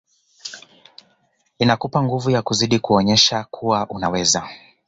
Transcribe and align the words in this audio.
Inakupa 1.59 2.03
nguvu 2.03 2.29
ya 2.29 2.41
kuzidi 2.41 2.79
kuonyesha 2.79 3.43
kuwa 3.51 3.87
unaweza 3.89 4.49